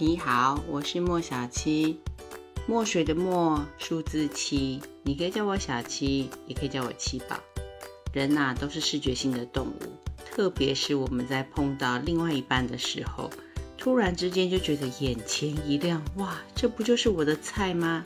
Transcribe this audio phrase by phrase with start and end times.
[0.00, 1.98] 你好，我是莫小七，
[2.68, 7.36] 墨水的墨，数字七，你可以叫我小七，也可以叫我七宝。
[8.12, 9.72] 人呐、都是视觉性的动物，
[10.30, 13.28] 特别是我们在碰到另外一半的时候，
[13.76, 18.04] 突然之间就觉得眼前一亮，哇，这不就是我的菜吗？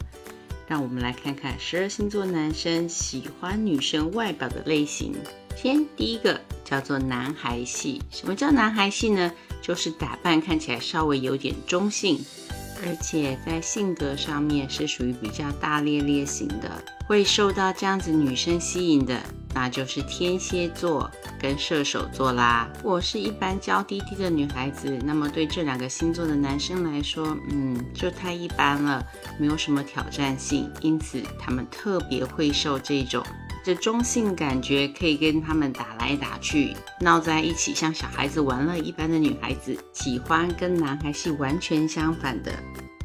[0.66, 5.14] 让我们来看看十二星座男生喜欢女生外表的类型。
[5.54, 6.40] 先第一个
[6.73, 9.30] 叫做男孩系，什么叫男孩系呢？
[9.61, 12.25] 就是打扮看起来稍微有点中性，
[12.82, 19.21] 而且在性格上面是属于比较大咧咧型的，会受到这样子女生吸引的，
[19.53, 22.66] 那就是天蝎座跟射手座啦。
[22.82, 29.07] 我是一般娇滴滴的女孩子，那么对这两个星座的男生来说，嗯，就太一般了，
[29.39, 33.22] 没有什么挑战性，因此他们特别会受这种。
[33.64, 42.52] 这中性感觉可以跟他们打来打去，闹在一起，像小孩子玩乐一般的女孩子，喜欢跟男孩系完全相反的。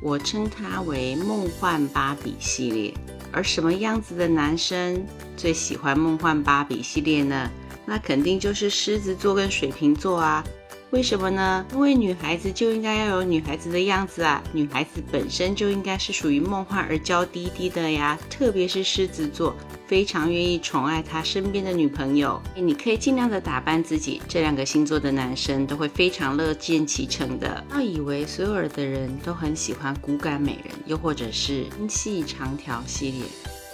[0.01, 2.93] 我称它为梦幻芭比系列。
[3.31, 7.49] 而什么样子的男生最喜欢梦幻芭比系列呢？
[7.85, 10.43] 那肯定就是狮子座跟水瓶座啊。
[10.91, 11.65] 为什么呢？
[11.73, 18.17] 因为女孩子就应该要有女孩子的样子啊，女孩子本身就应该是属于梦幻而娇滴滴的呀。
[18.29, 19.53] 特别是狮子座，
[19.85, 22.41] 非常愿意宠爱他身边的女朋友。
[22.55, 27.61] 你可以尽量的打扮自己，这两个星座的男生都会非常乐见其成的。
[27.67, 33.23] 不要以为所有的人都很喜欢骨感美人，又或者是精细长条系列，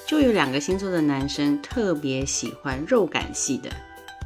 [0.07, 3.69] 就有两个星座的男生特别喜欢肉感系的。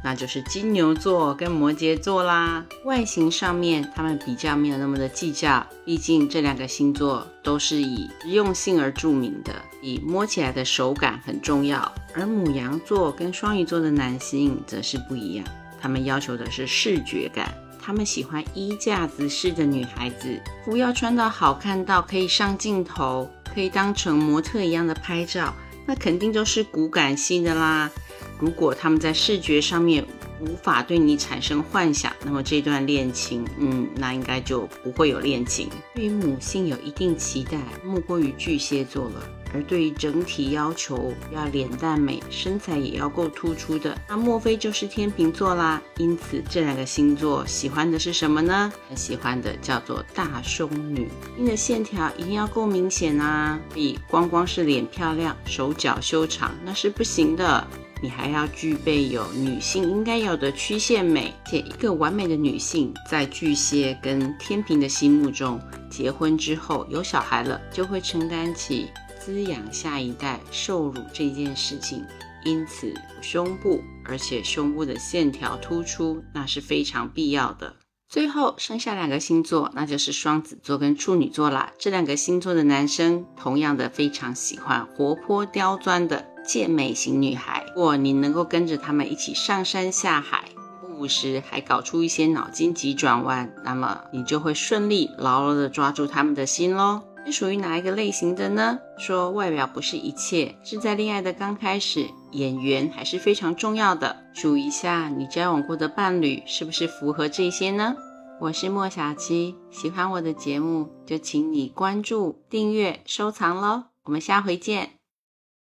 [0.02, 2.64] 那就是金牛座跟摩羯座啦。
[2.84, 11.92] 外形上面，他们比较没有那么的计较，毕竟这两个星座都是以实用性而著名的，以摸起来的手感很重要。
[12.14, 15.44] 而母羊座跟双鱼座的男性则是不一样，
[15.80, 25.54] 他们要求的是视觉感，他们喜欢衣架子式的女孩子，服要穿到好看到可以上镜头，可以当成模特一样的拍照，
[25.86, 27.90] 那肯定就是骨感系的啦。
[28.38, 30.04] 如果他们在视觉上面
[30.40, 35.68] 无法对你产生幻想，那么这段恋情，嗯，那应该就不会有恋情。
[35.94, 39.28] 对于母性有一定期待，莫过于巨蟹座了。
[39.54, 45.82] 而对于整体要求，要脸蛋美，身材也要够突出的，那莫非就是天秤座啦？
[45.96, 48.70] 因此，这两个星座喜欢的是什么呢？
[48.94, 53.58] 喜欢的叫做大胸女，你的线条一定要够明显啊！
[53.72, 57.66] 比光光是脸漂亮，手脚修长那是不行的。
[58.00, 65.60] 你还要具备有女性应该有的曲线美，且一个完美的女性，在巨蟹跟天平的心目中，
[65.90, 68.88] 结婚之后有小孩了，就会承担起
[69.18, 72.04] 滋养下一代受乳这件事情。
[72.44, 77.74] 因此，胸部，而且胸部的线条突出，那是非常必要的。
[78.08, 81.72] 最后剩下两个星座，那就是双子座跟处女座啦。
[81.78, 86.26] 这两个星座的男生，同样的非常喜欢活泼刁钻的。
[86.48, 90.44] 健美型女孩，如果你能够跟着他们一起上山下海，
[90.80, 97.02] 不时还搞出一些脑筋急转弯，那么你就会顺利牢牢的抓住他们的心喽。
[97.26, 98.78] 是属于哪一个类型的呢？
[98.96, 104.24] 说外表不是一切，是在恋爱的刚开始，眼缘还是非常重要的。
[104.32, 107.94] 数一下你交往过的伴侣是不是符合这些呢？
[108.40, 113.84] 我是莫小七，喜欢我的节目就请你关注、订阅、收藏喽。
[114.04, 114.97] 我们下回见。